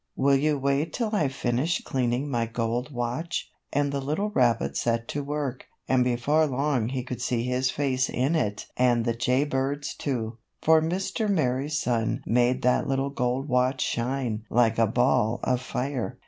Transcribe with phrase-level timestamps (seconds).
[0.15, 5.07] "Will you wait till I finish cleaning my gold watch?" and the little rabbit set
[5.09, 9.43] to work, and before long he could see his face in it and the Jay
[9.43, 11.29] Bird's too, for Mr.
[11.29, 16.17] Merry Sun made that little gold watch shine like a ball of fire.